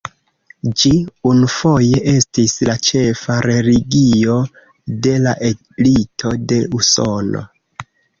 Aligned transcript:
Ĝi 0.83 0.91
unufoje 1.31 1.99
estis 2.13 2.55
la 2.69 2.75
ĉefa 2.87 3.35
religio 3.47 4.37
de 5.09 5.13
la 5.27 5.35
elito 5.51 6.33
de 6.53 6.59
Usono. 6.79 7.43